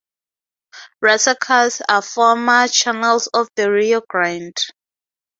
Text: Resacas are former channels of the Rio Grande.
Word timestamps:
Resacas 1.05 1.81
are 1.87 2.01
former 2.01 2.67
channels 2.67 3.27
of 3.27 3.47
the 3.55 3.71
Rio 3.71 4.01
Grande. 4.09 4.57